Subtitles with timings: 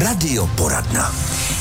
[0.00, 1.12] Radioporadna.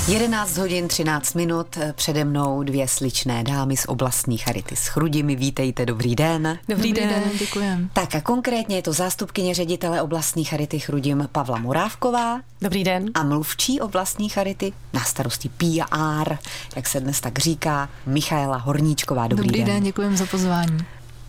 [0.07, 5.35] 11 hodin 13 minut, přede mnou dvě sličné dámy z oblastní charity s Chrudimi.
[5.35, 6.59] Vítejte, dobrý den.
[6.69, 7.89] Dobrý, dobrý den, den děkujem.
[7.93, 12.41] Tak a konkrétně je to zástupkyně ředitele oblastní charity Chrudim Pavla Morávková.
[12.61, 13.05] Dobrý den.
[13.13, 16.33] A mluvčí oblastní charity na starosti PR,
[16.75, 19.27] jak se dnes tak říká, Michaela Horníčková.
[19.27, 19.67] Dobrý, dobrý den.
[19.67, 20.77] den, děkujem za pozvání.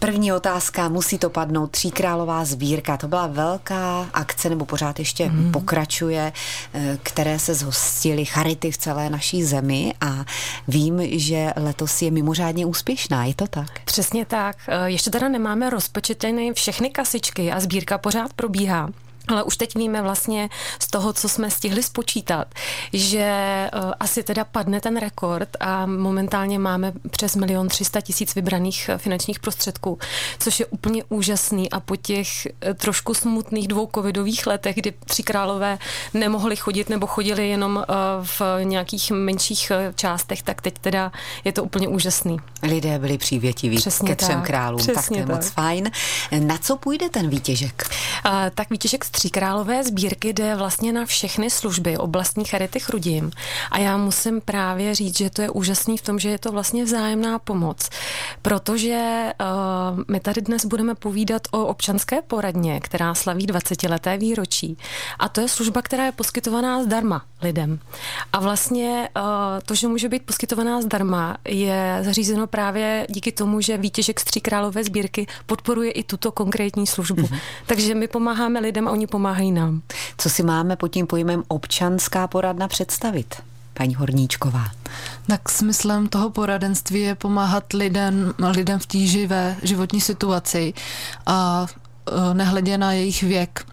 [0.01, 5.53] První otázka, musí to padnout, tříkrálová sbírka, to byla velká akce, nebo pořád ještě mm.
[5.53, 6.33] pokračuje,
[6.75, 10.25] eh, které se zhostily charity v celé naší zemi a
[10.69, 13.81] vím, že letos je mimořádně úspěšná, je to tak?
[13.85, 18.89] Přesně tak, eh, ještě teda nemáme rozpočetěny všechny kasičky a sbírka pořád probíhá.
[19.31, 20.49] Ale už teď víme vlastně
[20.79, 22.47] z toho, co jsme stihli spočítat,
[22.93, 23.31] že
[23.75, 28.99] uh, asi teda padne ten rekord a momentálně máme přes milion třista tisíc vybraných eh,
[28.99, 29.99] finančních prostředků,
[30.39, 35.23] což je úplně úžasný a po těch uh, trošku smutných dvou covidových letech, kdy tři
[35.23, 35.79] králové
[36.15, 37.85] nemohli chodit nebo chodili jenom
[38.23, 41.13] v nějakých menších částech, tak teď teda
[41.45, 42.37] je to úplně úžasný.
[42.63, 44.47] Lidé byli přívětiví Přesně ke třem tak.
[44.47, 45.37] králům, Přesně tak to je tak.
[45.37, 45.91] moc fajn.
[46.39, 47.91] Na co půjde ten výtěžek?
[48.27, 53.31] Uh, tak výtěžek Tříkrálové sbírky jde vlastně na všechny služby oblastní charity Chrudim.
[53.71, 56.85] A já musím právě říct, že to je úžasný v tom, že je to vlastně
[56.85, 57.91] vzájemná pomoc.
[58.43, 64.79] Protože uh, my tady dnes budeme povídat o občanské poradně, která slaví 20 leté výročí.
[65.19, 67.79] A to je služba, která je poskytovaná zdarma lidem.
[68.33, 69.23] A vlastně uh,
[69.67, 74.85] to, že může být poskytovaná zdarma, je zařízeno právě díky tomu, že výtěžek z Tříkrálové
[74.85, 77.23] sbírky podporuje i tuto konkrétní službu.
[77.23, 77.41] Mm-hmm.
[77.67, 79.83] Takže my pomáháme lidem a oni pomáhají nám.
[80.19, 83.35] Co si máme pod tím pojmem občanská poradna představit?
[83.75, 84.65] Paní Horníčková.
[85.27, 90.75] Tak smyslem toho poradenství je pomáhat lidem, lidem v tíživé životní situaci
[91.27, 93.65] a e, nehledě na jejich věk.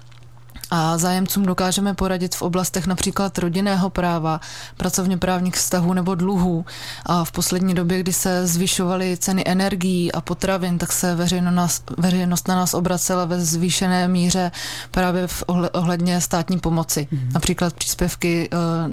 [0.72, 4.42] A zájemcům dokážeme poradit v oblastech například rodinného práva,
[4.78, 6.66] pracovně právních vztahů nebo dluhů.
[7.06, 11.82] A v poslední době, kdy se zvyšovaly ceny energií a potravin, tak se veřejno nás,
[11.98, 14.52] veřejnost na nás obracela ve zvýšené míře
[14.92, 17.08] právě v ohledně státní pomoci.
[17.11, 17.34] Mm-hmm.
[17.34, 18.49] Například příspěvky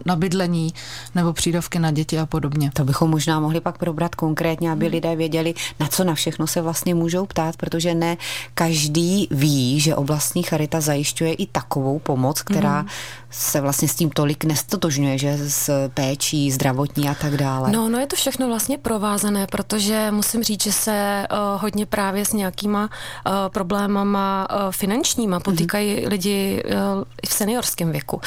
[0.07, 0.75] na bydlení
[1.15, 2.71] nebo přídavky na děti a podobně.
[2.75, 4.93] To bychom možná mohli pak probrat konkrétně, aby mm.
[4.93, 8.17] lidé věděli, na co na všechno se vlastně můžou ptát, protože ne
[8.55, 12.89] každý ví, že oblastní charita zajišťuje i tak takovou pomoc, která mm.
[13.31, 17.71] se vlastně s tím tolik nestotožňuje, že s péčí zdravotní a tak dále.
[17.71, 22.25] No, no je to všechno vlastně provázané, protože musím říct, že se uh, hodně právě
[22.25, 26.09] s nějakýma uh, problémama uh, finančníma potýkají mm.
[26.09, 28.17] lidi uh, v seniorském věku.
[28.17, 28.23] Uh,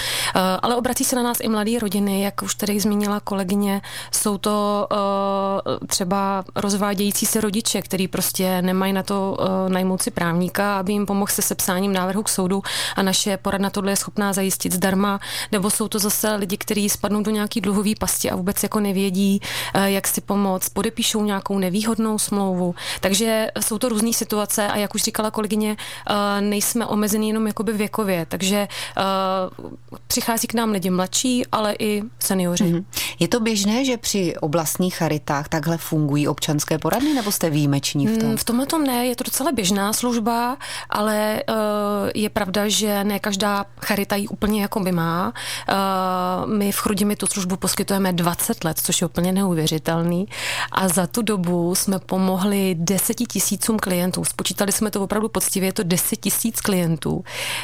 [0.62, 3.82] ale obrací se na nás i mladé rodiny, jak už tady zmínila kolegyně,
[4.12, 10.12] jsou to uh, třeba rozvádějící se rodiče, který prostě nemají na to uh, najmout si
[10.12, 12.64] právníka, aby jim pomohl se sepsáním návrhu k soudu
[12.96, 15.20] a naše poradna tohle je schopná zajistit zdarma,
[15.52, 19.42] nebo jsou to zase lidi, kteří spadnou do nějaký dluhový pasti a vůbec jako nevědí,
[19.86, 22.76] jak si pomoct, podepíšou nějakou nevýhodnou smlouvu.
[23.02, 25.78] Takže jsou to různé situace a jak už říkala kolegyně,
[26.40, 28.68] nejsme omezení jenom jakoby věkově, takže
[30.08, 32.66] přichází k nám lidi mladší, ale i seniori.
[32.66, 32.86] Mm-hmm.
[33.20, 38.18] Je to běžné, že při oblastních charitách takhle fungují občanské poradny, nebo jste výjimeční v
[38.18, 38.38] tom?
[38.38, 40.58] V tomhle tom ne, je to docela běžná služba,
[40.90, 41.44] ale
[42.16, 45.34] je pravda, že ne každá charita ji úplně jako by má.
[46.46, 50.28] My v Chrudimi tu službu poskytujeme 20 let, což je úplně neuvěřitelný.
[50.72, 54.26] A za tu dobu jsme pomohli 10 tisícům klientů.
[54.26, 57.24] Spočítali jsme to opravdu poctivě, je to 10 tisíc klientů,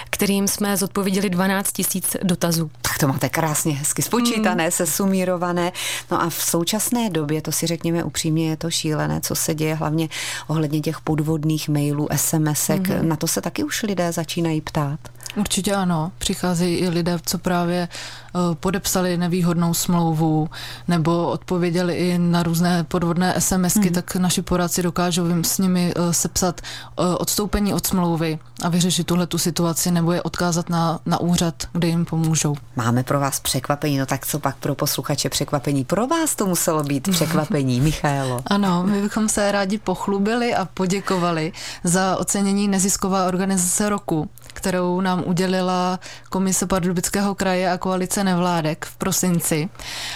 [0.10, 2.72] kterým jsme zodpověděli 12 tisíc dotazů.
[2.82, 4.72] Tak to máte krásně hezky spočítané, hmm.
[4.72, 5.72] sesumírované.
[6.12, 9.76] No a v současné době, to si řekněme upřímně, je to šílené, co se děje
[9.76, 10.10] hlavně
[10.48, 12.88] ohledně těch podvodných mailů, SMSek.
[12.88, 13.10] Hmm.
[13.10, 15.00] Na to se taky už lidé začínají ptát.
[15.36, 16.12] Určitě ano.
[16.18, 17.88] Přicházejí i lidé, co právě
[18.34, 20.50] uh, podepsali nevýhodnou smlouvu
[20.88, 23.94] nebo odpověděli i na různé podvodné SMSky, mm.
[23.94, 26.62] tak naši poradci dokážou jim s nimi uh, sepsat
[27.00, 31.56] uh, odstoupení od smlouvy a vyřešit tuhle tu situaci nebo je odkázat na, na úřad,
[31.74, 32.56] kde jim pomůžou.
[32.76, 35.86] Máme pro vás překvapení, no tak co pak pro posluchače překvapení?
[35.86, 38.42] Pro vás to muselo být překvapení, Michaelo.
[38.48, 41.52] Ano, my bychom se rádi pochlubili a poděkovali
[41.84, 48.96] za ocenění nezisková organizace roku, kterou nám udělila Komise Pardubického kraje a koalice nevládek v
[48.96, 49.70] prosinci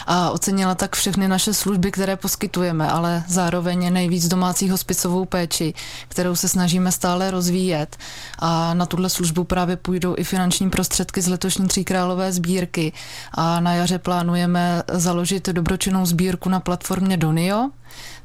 [0.07, 5.73] a ocenila tak všechny naše služby, které poskytujeme, ale zároveň nejvíc domácí hospicovou péči,
[6.07, 7.97] kterou se snažíme stále rozvíjet.
[8.39, 12.93] A na tuhle službu právě půjdou i finanční prostředky z letošní tříkrálové sbírky.
[13.33, 17.69] A na jaře plánujeme založit dobročinnou sbírku na platformě Donio,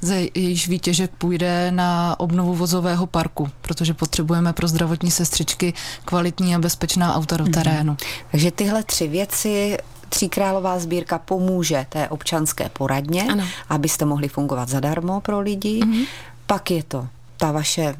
[0.00, 5.74] ze jejíž výtěžek půjde na obnovu vozového parku, protože potřebujeme pro zdravotní sestřičky
[6.04, 7.94] kvalitní a bezpečná auta do terénu.
[7.94, 8.26] Mm-hmm.
[8.30, 9.78] Takže tyhle tři věci
[10.08, 13.44] Tříkrálová sbírka pomůže té občanské poradně, ano.
[13.68, 15.80] abyste mohli fungovat zadarmo pro lidi.
[15.80, 16.06] Mm-hmm.
[16.46, 17.94] Pak je to ta vaše,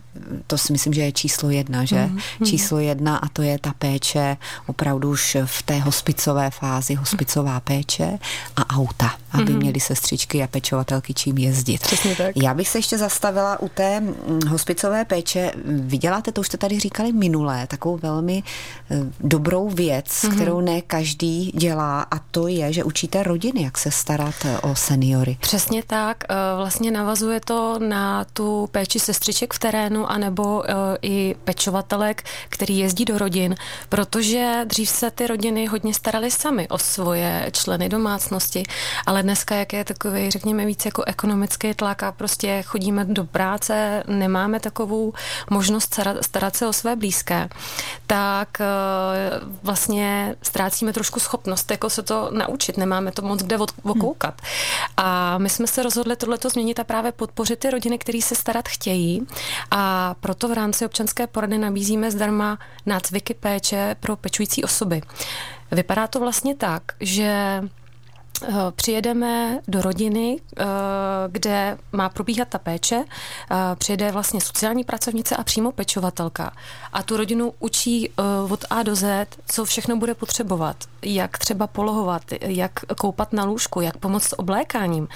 [0.47, 1.97] to si myslím, že je číslo jedna, že?
[1.97, 2.47] Mm-hmm.
[2.47, 4.37] Číslo jedna a to je ta péče
[4.67, 8.19] opravdu už v té hospicové fázi, hospicová péče
[8.57, 9.57] a auta, aby mm-hmm.
[9.57, 11.83] měli sestřičky a pečovatelky čím jezdit.
[11.83, 12.37] Přesně tak.
[12.43, 15.53] Já bych se ještě zastavila u té mm, hospicové péče.
[15.65, 18.43] Vyděláte, to už jste tady říkali minulé, takovou velmi
[18.91, 20.35] eh, dobrou věc, mm-hmm.
[20.35, 24.75] kterou ne každý dělá a to je, že učíte rodiny, jak se starat eh, o
[24.75, 25.37] seniory.
[25.41, 26.25] Přesně tak.
[26.25, 30.63] Eh, vlastně navazuje to na tu péči sestřiček v terénu, anebo
[31.03, 33.55] i pečovatelek, který jezdí do rodin,
[33.89, 38.63] protože dřív se ty rodiny hodně staraly sami o svoje členy domácnosti,
[39.07, 44.03] ale dneska, jak je takový, řekněme, víc jako ekonomický tlak a prostě chodíme do práce,
[44.07, 45.13] nemáme takovou
[45.51, 47.49] možnost starat se o své blízké,
[48.07, 54.43] tak uh, vlastně ztrácíme trošku schopnost jako se to naučit, nemáme to moc kde okoukat.
[54.97, 58.69] A my jsme se rozhodli tohleto změnit a právě podpořit ty rodiny, které se starat
[58.69, 59.27] chtějí
[59.71, 65.03] a proto v rámci občanské porady nabízíme zdarma nácviky péče pro pečující osoby.
[65.73, 67.82] Vypadá to vlastně tak, že eh,
[68.77, 70.65] Přijedeme do rodiny, eh,
[71.29, 76.53] kde má probíhat ta péče, eh, přijede vlastně sociální pracovnice a přímo pečovatelka.
[76.93, 78.11] A tu rodinu učí
[78.51, 83.81] od A do Z, co všechno bude potřebovat, jak třeba polohovat, jak koupat na lůžku,
[83.81, 85.09] jak pomoct s oblékáním.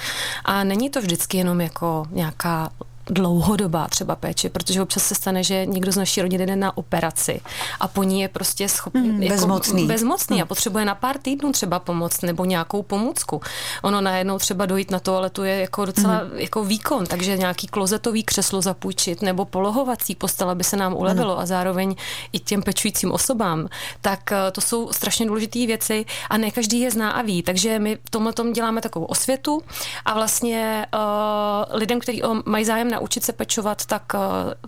[0.44, 2.70] A není to vždycky jenom jako nějaká
[3.11, 7.41] dlouhodobá třeba péče, protože občas se stane, že někdo z naší rodiny jde na operaci
[7.81, 10.43] a po ní je prostě schopný, hmm, jako bezmocný, bezmocný hmm.
[10.43, 13.41] a potřebuje na pár týdnů třeba pomoc nebo nějakou pomůcku.
[13.82, 16.38] Ono najednou třeba dojít na to, ale to je jako docela hmm.
[16.38, 21.43] jako výkon, takže nějaký klozetový křeslo zapůjčit nebo polohovací postel, aby se nám ulevilo hmm.
[21.43, 21.94] a zároveň
[22.32, 23.69] i těm pečujícím osobám,
[24.00, 27.79] tak eh, to jsou strašně důležité věci a ne každý je zná a ví, takže
[27.79, 29.62] my v tomhle tom děláme takovou osvětu
[30.05, 34.19] a vlastně uh, lidem, kteří mají zájem naučit se pečovat, tak eh,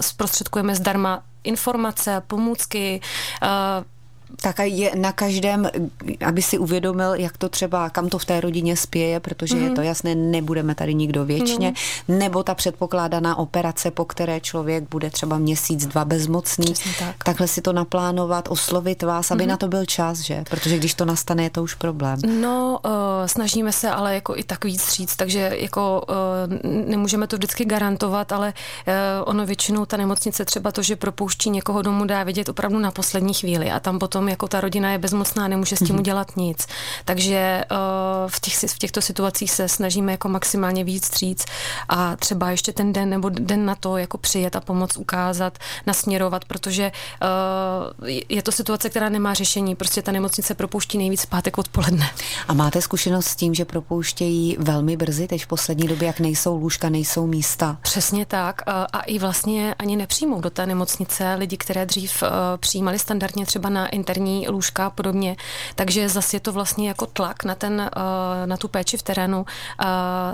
[0.02, 3.00] zprostředkujeme zdarma informace, pomůcky,
[3.42, 3.48] eh,
[4.36, 5.70] tak a je na každém,
[6.26, 9.62] aby si uvědomil, jak to třeba, kam to v té rodině spěje, protože mm-hmm.
[9.62, 9.88] je to mhm.
[9.88, 11.74] jasné, nebudeme tady nikdo věčně,
[12.08, 12.18] no.
[12.18, 17.24] nebo ta předpokládaná operace, po které člověk bude třeba měsíc, dva bezmocný, tak.
[17.24, 19.48] takhle si to naplánovat, oslovit vás, aby mm-hmm.
[19.48, 20.44] na to byl čas, že?
[20.50, 22.18] Protože když to nastane, je to už problém.
[22.40, 22.92] No, uh,
[23.26, 28.32] snažíme se ale jako i tak víc říct, takže jako uh, nemůžeme to vždycky garantovat,
[28.32, 28.52] ale
[28.86, 32.90] uh, ono většinou ta nemocnice třeba to, že propouští někoho domů, dá vidět opravdu na
[32.90, 35.98] poslední chvíli a tam potom potom jako ta rodina je bezmocná, nemůže s tím mm-hmm.
[35.98, 36.66] udělat nic.
[37.04, 37.76] Takže uh,
[38.30, 41.44] v, těch, v těchto situacích se snažíme jako maximálně víc stříc
[41.88, 46.44] a třeba ještě ten den nebo den na to jako přijet a pomoc ukázat, nasměrovat,
[46.44, 46.92] protože
[47.22, 49.76] uh, je to situace, která nemá řešení.
[49.76, 52.10] Prostě ta nemocnice propouští nejvíc pátek odpoledne.
[52.48, 56.56] A máte zkušenost s tím, že propouštějí velmi brzy, teď v poslední době, jak nejsou
[56.56, 57.78] lůžka, nejsou místa?
[57.82, 58.62] Přesně tak.
[58.66, 63.46] A, a i vlastně ani nepřijmou do té nemocnice lidi, které dřív uh, přijímali standardně
[63.46, 65.36] třeba na interní lůžka a podobně.
[65.74, 69.46] Takže zase je to vlastně jako tlak na, ten, eh, na tu péči v terénu,
[69.46, 69.84] eh,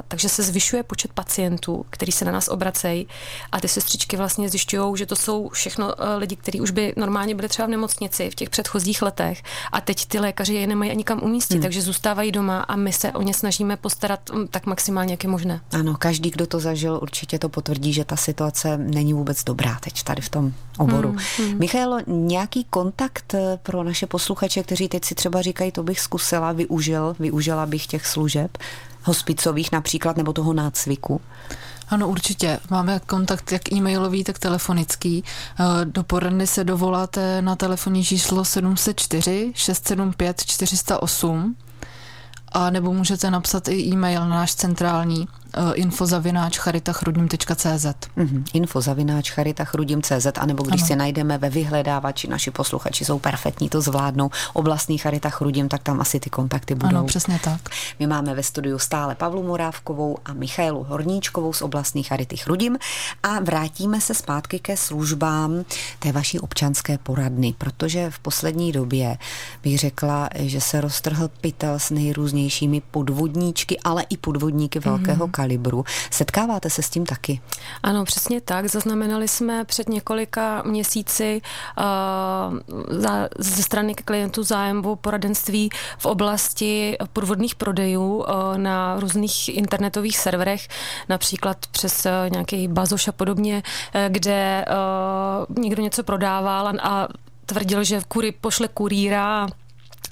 [0.08, 3.06] takže se zvyšuje počet pacientů, který se na nás obracejí
[3.52, 7.34] a ty sestřičky vlastně zjišťují, že to jsou všechno eh, lidi, kteří už by normálně
[7.34, 9.42] byli třeba v nemocnici v těch předchozích letech
[9.72, 11.62] a teď ty lékaři je nemají ani kam umístit, hmm.
[11.62, 15.30] takže zůstávají doma a my se o ně snažíme postarat mm, tak maximálně, jak je
[15.30, 15.60] možné.
[15.72, 20.02] Ano, každý, kdo to zažil, určitě to potvrdí, že ta situace není vůbec dobrá teď
[20.02, 21.08] tady v tom oboru.
[21.08, 21.58] Hmm, hmm.
[21.58, 27.16] Michaelo, nějaký kontakt pro naše posluchače, kteří teď si třeba říkají, to bych zkusila, využil,
[27.18, 28.58] využila bych těch služeb,
[29.02, 31.20] hospicových například, nebo toho nácviku?
[31.88, 32.60] Ano, určitě.
[32.70, 35.24] Máme kontakt jak e-mailový, tak telefonický.
[35.24, 41.56] Eh, do poradny se dovoláte na telefonní číslo 704 675 408
[42.52, 48.44] a nebo můžete napsat i e-mail na náš centrální uh, infozavináč charitachrudím.cz mm-hmm.
[50.38, 50.86] A nebo když ano.
[50.86, 56.00] si najdeme ve vyhledávači, naši posluchači jsou perfektní, to zvládnou, oblastní Charita Chrudim, tak tam
[56.00, 56.88] asi ty kontakty budou.
[56.88, 57.60] Ano, přesně tak.
[57.98, 62.78] My máme ve studiu stále Pavlu Morávkovou a Michailu Horníčkovou z oblastní Charity Chrudim
[63.22, 65.64] a vrátíme se zpátky ke službám
[65.98, 69.18] té vaší občanské poradny, protože v poslední době
[69.62, 75.84] bych řekla, že se roztrhl pytel s nejrůznějšími podvodníčky, ale i podvodníky velkého mm-hmm kalibru.
[76.10, 77.40] Setkáváte se s tím taky?
[77.82, 78.66] Ano, přesně tak.
[78.66, 81.40] Zaznamenali jsme před několika měsíci
[81.78, 82.58] uh,
[82.88, 88.24] za, ze strany klientů zájem o poradenství v oblasti podvodných prodejů uh,
[88.56, 90.68] na různých internetových serverech,
[91.08, 93.62] například přes uh, nějaký bazoš a podobně,
[94.08, 97.08] kde uh, někdo něco prodával a, a
[97.46, 99.46] tvrdil, že kury pošle kurýra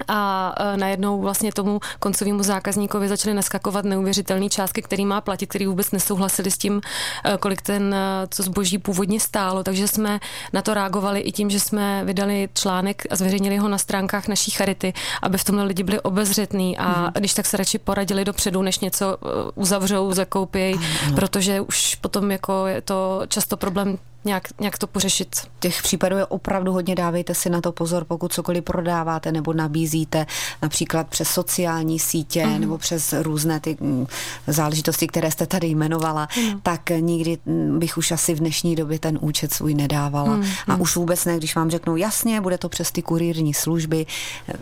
[0.08, 5.66] a e, najednou vlastně tomu koncovému zákazníkovi začaly naskakovat neuvěřitelné částky, který má platit, který
[5.66, 6.80] vůbec nesouhlasili s tím,
[7.24, 9.62] e, kolik ten, e, co zboží původně stálo.
[9.62, 10.20] Takže jsme
[10.52, 14.50] na to reagovali i tím, že jsme vydali článek a zveřejnili ho na stránkách naší
[14.50, 14.92] charity,
[15.22, 17.10] aby v tomhle lidi byli obezřetní a mm.
[17.14, 19.16] když tak se radši poradili dopředu, než něco
[19.54, 20.80] uzavřou, zakoupějí,
[21.14, 25.36] protože už potom jako je to často problém nějak, nějak to pořešit.
[25.60, 30.26] Těch případů je opravdu hodně, dávejte si na to pozor, pokud cokoliv prodáváte nebo nabízíte,
[30.62, 32.60] například přes sociální sítě mm.
[32.60, 34.06] nebo přes různé ty mm,
[34.46, 36.60] záležitosti, které jste tady jmenovala, mm.
[36.60, 40.36] tak nikdy mm, bych už asi v dnešní době ten účet svůj nedávala.
[40.36, 40.44] Mm.
[40.68, 44.06] A už vůbec ne, když vám řeknou, jasně, bude to přes ty kurírní služby,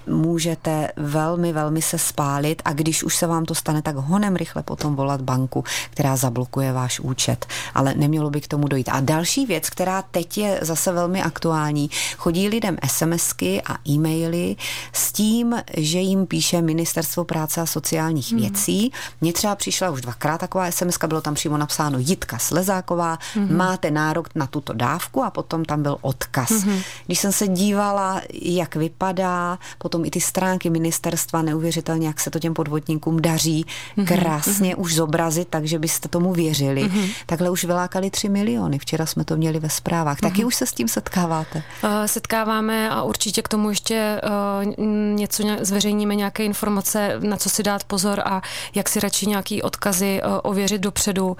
[0.07, 4.63] můžete velmi, velmi se spálit a když už se vám to stane, tak honem rychle
[4.63, 7.47] potom volat banku, která zablokuje váš účet.
[7.75, 8.89] Ale nemělo by k tomu dojít.
[8.89, 11.91] A další věc, která teď je zase velmi aktuální.
[12.17, 14.57] Chodí lidem SMSky a e-maily
[14.93, 18.39] s tím, že jim píše Ministerstvo práce a sociálních mm.
[18.39, 18.93] věcí.
[19.21, 23.57] Mně třeba přišla už dvakrát taková SMS, bylo tam přímo napsáno Jitka Slezáková, mm.
[23.57, 26.51] máte nárok na tuto dávku a potom tam byl odkaz.
[26.51, 26.81] Mm.
[27.07, 32.39] Když jsem se dívala, jak vypadá, potom i ty stránky ministerstva, neuvěřitelně, jak se to
[32.39, 33.67] těm podvodníkům daří
[33.97, 34.07] mm.
[34.07, 34.83] krásně mm.
[34.83, 36.83] už zobrazit, takže byste tomu věřili.
[36.83, 37.07] Mm.
[37.27, 38.79] Takhle už vylákali 3 miliony.
[38.79, 40.21] Včera jsme to měli ve zprávách.
[40.21, 40.47] Taky uh-huh.
[40.47, 41.63] už se s tím setkáváte?
[41.85, 44.85] Uh, setkáváme a určitě k tomu ještě uh,
[45.17, 48.43] něco zveřejníme, nějaké informace, na co si dát pozor a
[48.75, 51.37] jak si radši nějaký odkazy uh, ověřit dopředu.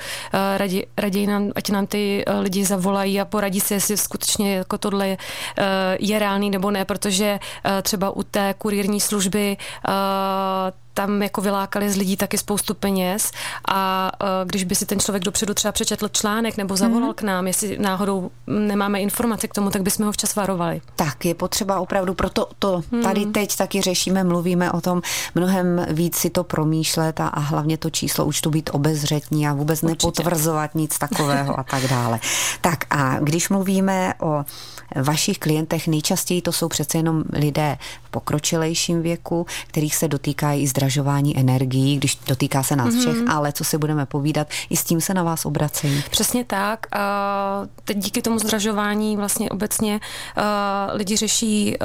[0.57, 5.09] Radi, raději nám, ať nám ty lidi zavolají a poradí si, jestli skutečně jako tohle
[5.09, 5.17] je,
[6.01, 7.39] je reálný nebo ne, protože
[7.83, 9.57] třeba u té kurírní služby
[11.01, 13.31] tam jako vylákali z lidí taky spoustu peněz
[13.69, 17.15] a uh, když by si ten člověk dopředu třeba přečetl článek nebo zavolal mm-hmm.
[17.15, 20.81] k nám, jestli náhodou nemáme informace k tomu, tak bychom ho včas varovali.
[20.97, 23.33] Tak je potřeba opravdu, proto to tady mm.
[23.33, 25.03] teď taky řešíme, mluvíme o tom
[25.35, 29.83] mnohem víc si to promýšlet a, a hlavně to číslo účtu být obezřetní a vůbec
[29.83, 30.07] Určitě.
[30.07, 32.21] nepotvrzovat nic takového a tak dále.
[32.61, 34.45] Tak a když mluvíme o
[35.03, 40.67] vašich klientech, nejčastěji to jsou přece jenom lidé v pokročilejším věku, kterých se dotýká i
[40.91, 43.01] zdražování energií, když dotýká se nás mm-hmm.
[43.01, 46.05] všech, ale co si budeme povídat, i s tím se na vás obracejí.
[46.11, 46.87] Přesně tak.
[47.85, 50.01] Teď díky tomu zdražování vlastně obecně
[50.93, 51.77] lidi řeší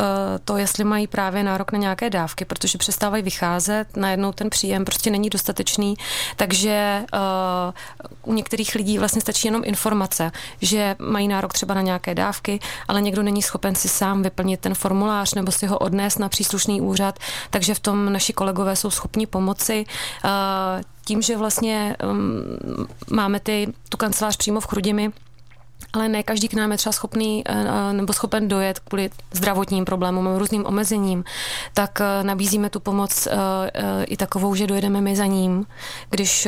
[0.45, 5.11] to, jestli mají právě nárok na nějaké dávky, protože přestávají vycházet, najednou ten příjem prostě
[5.11, 5.95] není dostatečný,
[6.35, 7.03] takže
[8.23, 10.31] u některých lidí vlastně stačí jenom informace,
[10.61, 14.73] že mají nárok třeba na nějaké dávky, ale někdo není schopen si sám vyplnit ten
[14.73, 17.19] formulář nebo si ho odnést na příslušný úřad,
[17.49, 19.85] takže v tom naši kolegové jsou schopni pomoci
[21.05, 25.11] tím, že vlastně um, máme ty, tu kancelář přímo v Chrudimi,
[25.93, 30.35] ale ne každý k nám je třeba schopný eh, nebo schopen dojet kvůli zdravotním problémům,
[30.37, 31.23] různým omezením,
[31.73, 35.65] tak eh, nabízíme tu pomoc eh, i takovou, že dojedeme my za ním,
[36.09, 36.47] když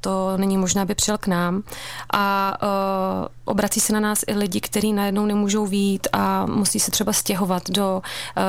[0.00, 1.62] to není možné, aby přijel k nám.
[2.12, 2.56] A
[3.44, 7.70] obrací se na nás i lidi, kteří najednou nemůžou výjít a musí se třeba stěhovat
[7.70, 8.02] do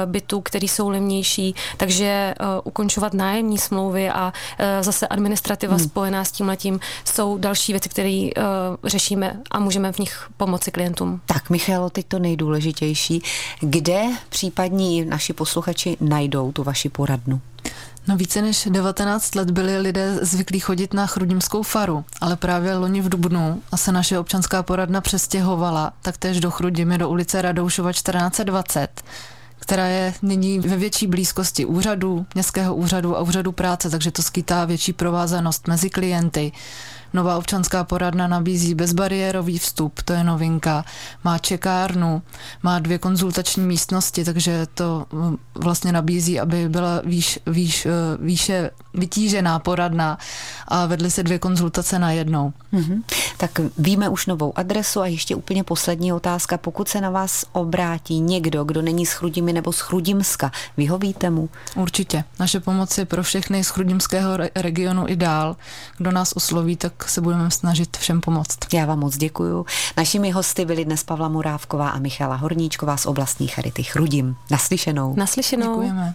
[0.06, 4.34] bytů, které jsou levnější, takže ukončovat nájemní smlouvy a
[4.82, 5.86] zase administrativa hmm.
[5.86, 8.30] spojená s tím letím jsou další věci, které
[8.84, 11.22] řešíme a můžeme v nich pomoci klientům.
[11.26, 13.22] Tak, Michalo, teď to nejdůležitější.
[13.60, 17.42] Kde případní naši posluchači najdou tu vaši poradnu?
[18.08, 23.02] No více než 19 let byli lidé zvyklí chodit na chrudimskou faru, ale právě loni
[23.02, 29.04] v Dubnu a se naše občanská poradna přestěhovala taktéž do Chrudimy do ulice Radoušova 1420
[29.60, 34.66] která je nyní ve větší blízkosti úřadu, městského úřadu a úřadu práce, takže to skýtá
[34.66, 36.52] větší provázanost mezi klienty.
[37.18, 40.86] Nová občanská poradna nabízí bezbariérový vstup, to je novinka.
[41.24, 42.22] Má čekárnu,
[42.64, 48.72] má dvě konzultační místnosti, takže to mm, vlastně nabízí, aby byla výš, výš, eh, výše
[48.94, 50.18] vytížená poradna
[50.68, 52.54] a vedly se dvě konzultace na jednou.
[52.74, 53.04] Mm-hmm.
[53.38, 56.58] Tak víme už novou adresu a ještě úplně poslední otázka.
[56.58, 61.50] Pokud se na vás obrátí někdo, kdo není z Chrudimi nebo z Chrudimska, vyhovíte mu?
[61.76, 62.24] Určitě.
[62.40, 65.56] Naše pomoc je pro všechny z Chrudimského regionu i dál.
[65.98, 66.76] Kdo nás osloví,
[67.08, 68.58] tak se budeme snažit všem pomoct.
[68.74, 69.66] Já vám moc děkuju.
[69.98, 74.36] Našimi hosty byli dnes Pavla Murávková a Michala Horníčková z oblastní charity Chrudim.
[74.52, 75.14] Naslyšenou.
[75.16, 75.72] Naslyšenou.
[75.72, 76.06] Děkujeme.